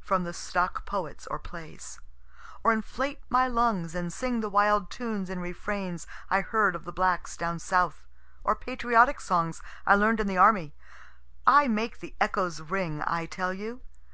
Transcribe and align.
from 0.00 0.24
the 0.24 0.32
stock 0.32 0.86
poets 0.86 1.26
or 1.26 1.38
plays 1.38 2.00
or 2.64 2.72
inflate 2.72 3.18
my 3.28 3.46
lungs 3.46 3.94
and 3.94 4.10
sing 4.10 4.40
the 4.40 4.48
wild 4.48 4.88
tunes 4.88 5.28
and 5.28 5.42
refrains 5.42 6.06
I 6.30 6.40
heard 6.40 6.74
of 6.74 6.84
the 6.86 6.94
blacks 6.94 7.36
down 7.36 7.58
south, 7.58 8.06
or 8.42 8.56
patriotic 8.56 9.20
songs 9.20 9.60
I 9.86 9.96
learn'd 9.96 10.18
in 10.20 10.28
the 10.28 10.38
army. 10.38 10.72
I 11.46 11.68
make 11.68 12.00
the 12.00 12.14
echoes 12.22 12.62
ring, 12.62 13.02
I 13.06 13.26
tell 13.26 13.52
you! 13.52 13.82